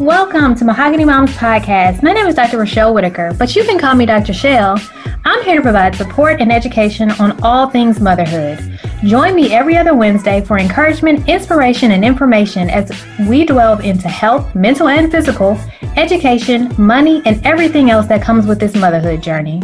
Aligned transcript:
Welcome 0.00 0.54
to 0.54 0.64
Mahogany 0.64 1.04
Moms 1.04 1.32
Podcast. 1.32 2.04
My 2.04 2.12
name 2.12 2.26
is 2.26 2.36
Dr. 2.36 2.58
Rochelle 2.58 2.94
Whitaker, 2.94 3.34
but 3.36 3.56
you 3.56 3.64
can 3.64 3.80
call 3.80 3.96
me 3.96 4.06
Dr. 4.06 4.32
Shell. 4.32 4.78
I'm 5.24 5.44
here 5.44 5.56
to 5.56 5.60
provide 5.60 5.96
support 5.96 6.40
and 6.40 6.52
education 6.52 7.10
on 7.12 7.38
all 7.42 7.68
things 7.68 8.00
motherhood. 8.00 8.78
Join 9.04 9.34
me 9.34 9.52
every 9.52 9.76
other 9.76 9.96
Wednesday 9.96 10.40
for 10.40 10.56
encouragement, 10.56 11.28
inspiration, 11.28 11.90
and 11.90 12.04
information 12.04 12.70
as 12.70 12.92
we 13.28 13.44
delve 13.44 13.84
into 13.84 14.08
health, 14.08 14.54
mental 14.54 14.86
and 14.86 15.10
physical, 15.10 15.58
education, 15.96 16.72
money, 16.78 17.20
and 17.26 17.44
everything 17.44 17.90
else 17.90 18.06
that 18.06 18.22
comes 18.22 18.46
with 18.46 18.60
this 18.60 18.76
motherhood 18.76 19.20
journey. 19.20 19.60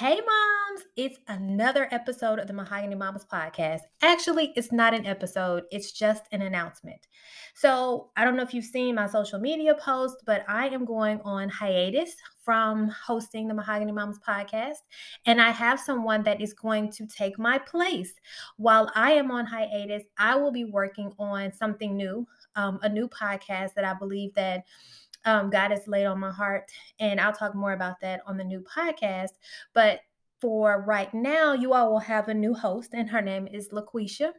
Hey, 0.00 0.14
moms, 0.14 0.86
it's 0.96 1.18
another 1.28 1.86
episode 1.90 2.38
of 2.38 2.46
the 2.46 2.54
Mahogany 2.54 2.94
Mamas 2.94 3.26
podcast. 3.30 3.80
Actually, 4.00 4.50
it's 4.56 4.72
not 4.72 4.94
an 4.94 5.04
episode, 5.04 5.64
it's 5.70 5.92
just 5.92 6.22
an 6.32 6.40
announcement. 6.40 7.06
So, 7.54 8.08
I 8.16 8.24
don't 8.24 8.34
know 8.34 8.42
if 8.42 8.54
you've 8.54 8.64
seen 8.64 8.94
my 8.94 9.06
social 9.08 9.38
media 9.38 9.74
post, 9.74 10.16
but 10.24 10.42
I 10.48 10.68
am 10.68 10.86
going 10.86 11.20
on 11.20 11.50
hiatus 11.50 12.14
from 12.42 12.88
hosting 12.88 13.46
the 13.46 13.52
Mahogany 13.52 13.92
Mamas 13.92 14.18
podcast, 14.26 14.78
and 15.26 15.38
I 15.38 15.50
have 15.50 15.78
someone 15.78 16.22
that 16.22 16.40
is 16.40 16.54
going 16.54 16.90
to 16.92 17.06
take 17.06 17.38
my 17.38 17.58
place. 17.58 18.14
While 18.56 18.90
I 18.94 19.12
am 19.12 19.30
on 19.30 19.44
hiatus, 19.44 20.04
I 20.16 20.34
will 20.34 20.50
be 20.50 20.64
working 20.64 21.12
on 21.18 21.52
something 21.52 21.94
new, 21.94 22.26
um, 22.56 22.78
a 22.80 22.88
new 22.88 23.06
podcast 23.06 23.74
that 23.74 23.84
I 23.84 23.92
believe 23.92 24.32
that 24.32 24.64
um, 25.24 25.50
God 25.50 25.70
has 25.70 25.86
laid 25.86 26.06
on 26.06 26.20
my 26.20 26.30
heart. 26.30 26.64
And 26.98 27.20
I'll 27.20 27.32
talk 27.32 27.54
more 27.54 27.72
about 27.72 28.00
that 28.00 28.22
on 28.26 28.36
the 28.36 28.44
new 28.44 28.60
podcast. 28.60 29.38
But 29.74 30.00
for 30.40 30.84
right 30.86 31.12
now, 31.12 31.52
you 31.52 31.74
all 31.74 31.92
will 31.92 31.98
have 31.98 32.28
a 32.28 32.34
new 32.34 32.54
host, 32.54 32.94
and 32.94 33.10
her 33.10 33.20
name 33.20 33.46
is 33.46 33.68
LaQuisha. 33.68 34.32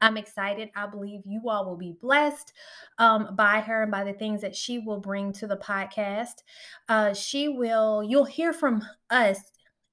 I'm 0.00 0.18
excited. 0.18 0.70
I 0.76 0.86
believe 0.86 1.22
you 1.24 1.48
all 1.48 1.64
will 1.64 1.76
be 1.76 1.96
blessed 2.00 2.52
um, 2.98 3.34
by 3.34 3.60
her 3.60 3.82
and 3.82 3.90
by 3.90 4.04
the 4.04 4.12
things 4.12 4.42
that 4.42 4.54
she 4.54 4.78
will 4.78 5.00
bring 5.00 5.32
to 5.34 5.46
the 5.46 5.56
podcast. 5.56 6.42
Uh, 6.88 7.14
she 7.14 7.48
will, 7.48 8.04
you'll 8.04 8.26
hear 8.26 8.52
from 8.52 8.82
us 9.08 9.40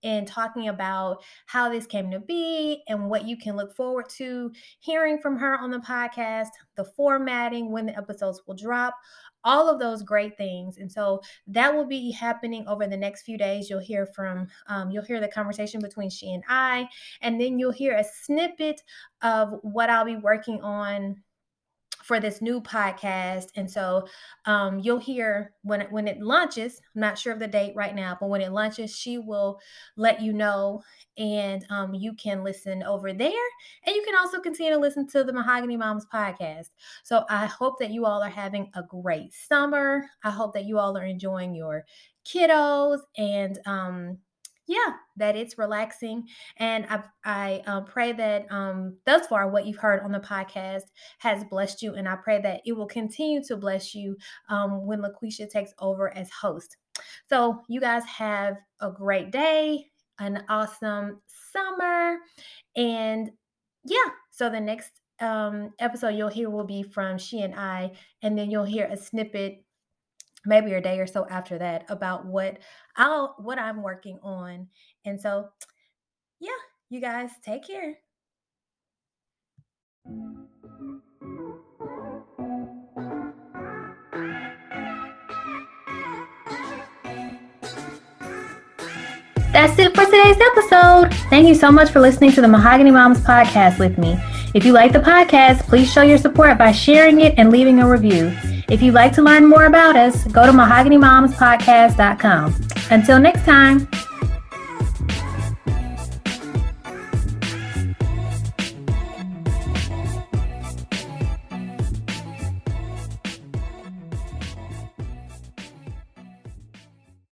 in 0.04 0.26
talking 0.26 0.68
about 0.68 1.24
how 1.46 1.70
this 1.70 1.86
came 1.86 2.12
to 2.12 2.20
be 2.20 2.84
and 2.88 3.10
what 3.10 3.26
you 3.26 3.38
can 3.38 3.56
look 3.56 3.76
forward 3.76 4.10
to 4.10 4.52
hearing 4.80 5.18
from 5.18 5.38
her 5.38 5.58
on 5.58 5.72
the 5.72 5.80
podcast, 5.80 6.50
the 6.76 6.86
formatting, 6.86 7.72
when 7.72 7.86
the 7.86 7.98
episodes 7.98 8.42
will 8.46 8.56
drop, 8.56 8.96
all 9.44 9.70
of 9.70 9.80
those 9.80 10.04
great 10.04 10.38
things. 10.38 10.78
And 10.78 10.92
so 10.92 11.22
that 11.48 11.74
will 11.74 11.86
be 11.86 12.12
happening 12.12 12.66
over 12.68 12.88
the 12.88 12.98
next 12.98 13.24
few 13.24 13.38
days. 13.38 13.70
You'll 13.70 13.80
hear 13.80 14.06
from, 14.06 14.48
um, 14.68 14.92
you'll 14.92 15.04
hear 15.04 15.20
the 15.20 15.28
conversation 15.28 15.82
between 15.82 16.10
she 16.10 16.34
and 16.34 16.44
I, 16.48 16.88
and 17.22 17.40
then 17.40 17.60
you'll 17.60 17.72
hear 17.72 17.96
a 17.98 18.04
snippet 18.04 18.82
of 19.22 19.60
what 19.62 19.90
I'll 19.90 20.06
be 20.06 20.16
working 20.16 20.62
on 20.62 21.22
for 22.04 22.20
this 22.20 22.42
new 22.42 22.62
podcast. 22.62 23.48
And 23.56 23.70
so 23.70 24.08
um, 24.46 24.80
you'll 24.80 25.00
hear 25.00 25.54
when 25.62 25.82
it, 25.82 25.92
when 25.92 26.08
it 26.08 26.20
launches. 26.20 26.82
I'm 26.94 27.02
not 27.02 27.18
sure 27.18 27.32
of 27.32 27.40
the 27.40 27.48
date 27.48 27.74
right 27.76 27.96
now, 27.96 28.18
but 28.20 28.30
when 28.30 28.42
it 28.42 28.52
launches, 28.52 28.96
she 28.96 29.18
will 29.18 29.60
let 29.96 30.22
you 30.22 30.34
know, 30.34 30.84
and 31.18 31.66
um, 31.70 31.94
you 31.94 32.14
can 32.14 32.44
listen 32.44 32.84
over 32.84 33.14
there. 33.14 33.32
And 33.86 33.96
you 33.96 34.04
can 34.04 34.16
also 34.16 34.40
continue 34.40 34.74
to 34.74 34.80
listen 34.80 35.08
to 35.10 35.24
the 35.24 35.34
Mahogany 35.34 35.78
Moms 35.78 36.06
podcast. 36.14 36.70
So 37.04 37.24
I 37.30 37.46
hope 37.46 37.80
that 37.80 37.92
you 37.92 38.06
all 38.06 38.22
are 38.22 38.30
having 38.30 38.70
a 38.76 38.84
great 38.84 39.34
summer. 39.34 40.06
I 40.24 40.30
hope 40.30 40.54
that 40.54 40.66
you 40.66 40.80
all 40.80 40.98
are 40.98 41.06
enjoying 41.06 41.56
your 41.56 41.86
kiddos 42.26 43.00
and 43.18 43.60
um, 43.66 44.18
yeah, 44.68 44.94
that 45.18 45.36
it's 45.36 45.58
relaxing. 45.58 46.24
And 46.58 46.86
I, 46.90 47.04
I 47.26 47.64
uh, 47.68 47.82
pray 47.82 48.14
that 48.14 48.52
um, 48.52 48.98
thus 49.06 49.28
far, 49.28 49.50
what 49.50 49.66
you've 49.66 49.78
heard 49.78 50.02
on 50.02 50.12
the 50.12 50.20
podcast 50.20 50.84
has 51.20 51.44
blessed 51.50 51.82
you. 51.82 51.94
And 51.94 52.08
I 52.08 52.16
pray 52.16 52.42
that 52.42 52.62
it 52.66 52.74
will 52.74 52.88
continue 52.88 53.44
to 53.46 53.58
bless 53.58 53.94
you 53.94 54.18
um, 54.50 54.86
when 54.86 55.02
LaQuisha 55.02 55.50
takes 55.50 55.74
over 55.80 56.16
as 56.16 56.30
host. 56.30 56.78
So, 57.28 57.62
you 57.68 57.82
guys 57.82 58.06
have 58.06 58.58
a 58.80 58.92
great 58.92 59.32
day, 59.32 59.88
an 60.20 60.44
awesome 60.48 61.22
summer. 61.52 62.18
And 62.76 63.32
yeah, 63.84 64.10
so 64.32 64.50
the 64.50 64.62
next 64.62 64.92
um, 65.20 65.72
episode 65.80 66.10
you'll 66.10 66.30
hear 66.30 66.50
will 66.50 66.66
be 66.66 66.84
from 66.84 67.18
she 67.18 67.42
and 67.42 67.56
I, 67.56 67.92
and 68.22 68.38
then 68.38 68.50
you'll 68.50 68.64
hear 68.64 68.86
a 68.86 68.98
snippet 68.98 69.64
maybe 70.46 70.74
a 70.74 70.82
day 70.82 71.00
or 71.00 71.08
so 71.08 71.26
after 71.30 71.58
that 71.58 71.86
about 71.90 72.26
what 72.26 72.58
I'll 72.98 73.36
what 73.40 73.60
I'm 73.60 73.82
working 73.82 74.20
on. 74.24 74.68
And 75.06 75.20
so 75.20 75.50
yeah, 76.40 76.52
you 76.90 77.00
guys 77.00 77.32
take 77.44 77.66
care. 77.68 77.98
That's 89.54 89.78
it 89.78 89.96
for 89.96 90.04
today's 90.06 90.38
episode. 90.52 91.14
Thank 91.30 91.48
you 91.48 91.54
so 91.54 91.72
much 91.72 91.92
for 91.92 92.00
listening 92.00 92.32
to 92.32 92.42
the 92.42 92.48
Mahogany 92.48 92.90
Moms 92.90 93.20
podcast 93.20 93.78
with 93.78 94.00
me. 94.00 94.18
If 94.56 94.66
you 94.66 94.74
like 94.74 94.94
the 94.94 95.00
podcast, 95.00 95.68
please 95.68 95.92
show 95.92 96.02
your 96.02 96.18
support 96.18 96.58
by 96.58 96.72
sharing 96.72 97.22
it 97.22 97.36
and 97.38 97.52
leaving 97.52 97.80
a 97.80 97.88
review. 97.88 98.36
If 98.74 98.82
you'd 98.82 98.96
like 98.96 99.14
to 99.14 99.22
learn 99.22 99.46
more 99.46 99.66
about 99.66 99.96
us, 99.96 100.26
go 100.26 100.48
to 100.48 100.52
mahoganymomspodcast.com. 100.52 102.56
Until 102.90 103.20
next 103.20 103.46
time. 103.46 103.88